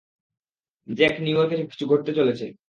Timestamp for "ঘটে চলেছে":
1.87-2.45